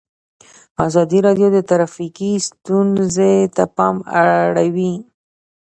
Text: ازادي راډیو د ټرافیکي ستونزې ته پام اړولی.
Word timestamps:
ازادي 0.85 1.19
راډیو 1.25 1.47
د 1.53 1.57
ټرافیکي 1.69 2.31
ستونزې 2.47 3.33
ته 3.55 3.63
پام 3.77 3.95
اړولی. 4.21 4.93